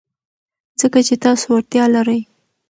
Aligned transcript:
ځکه 0.81 0.99
چې 1.07 1.15
تاسو 1.25 1.45
وړتیا 1.51 1.85
لرئ. 1.95 2.21